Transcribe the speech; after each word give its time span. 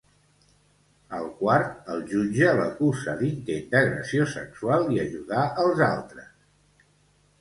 Al 1.17 1.27
quart, 1.41 1.75
el 1.95 2.01
jutge 2.13 2.49
l'acusa 2.59 3.15
d'intent 3.21 3.69
d'agressió 3.75 4.27
sexual 4.35 4.89
i 4.97 5.01
ajudar 5.07 5.45
els 5.67 5.85
altres. 5.93 6.33